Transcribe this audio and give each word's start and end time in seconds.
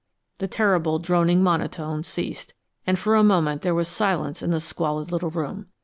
The 0.39 0.47
terrible, 0.47 0.97
droning 0.97 1.43
monotone 1.43 2.03
ceased, 2.03 2.55
and 2.87 2.97
for 2.97 3.13
a 3.15 3.23
moment 3.23 3.61
there 3.61 3.75
was 3.75 3.87
silence 3.87 4.41
in 4.41 4.49
the 4.49 4.59
squalid 4.59 5.11
little 5.11 5.29
room. 5.29 5.67